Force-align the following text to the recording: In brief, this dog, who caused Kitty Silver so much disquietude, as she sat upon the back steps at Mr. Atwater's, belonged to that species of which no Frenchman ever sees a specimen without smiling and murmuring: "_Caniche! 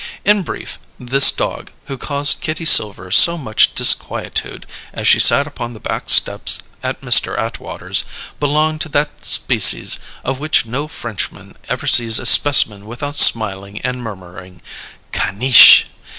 In 0.25 0.41
brief, 0.41 0.79
this 0.99 1.29
dog, 1.31 1.69
who 1.85 1.95
caused 1.95 2.41
Kitty 2.41 2.65
Silver 2.65 3.11
so 3.11 3.37
much 3.37 3.75
disquietude, 3.75 4.65
as 4.93 5.07
she 5.07 5.19
sat 5.19 5.45
upon 5.45 5.75
the 5.75 5.79
back 5.79 6.09
steps 6.09 6.57
at 6.81 7.01
Mr. 7.01 7.37
Atwater's, 7.37 8.03
belonged 8.39 8.81
to 8.81 8.89
that 8.89 9.23
species 9.27 9.99
of 10.25 10.39
which 10.39 10.65
no 10.65 10.87
Frenchman 10.87 11.55
ever 11.69 11.85
sees 11.85 12.17
a 12.17 12.25
specimen 12.25 12.87
without 12.87 13.15
smiling 13.15 13.79
and 13.81 14.01
murmuring: 14.01 14.63
"_Caniche! 15.13 15.83